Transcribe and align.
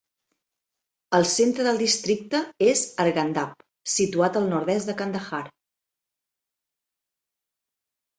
El 1.17 1.25
centre 1.31 1.65
del 1.67 1.81
districte 1.81 2.39
és 2.67 2.81
Arghandab, 3.03 3.53
situat 3.97 4.39
al 4.41 4.47
nord-oest 4.55 4.89
de 4.93 4.95
Kandahar. 5.03 5.43